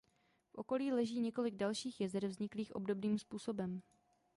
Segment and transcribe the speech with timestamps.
[0.51, 3.81] V okolí leží několik dalších jezer vzniklých obdobným způsobem.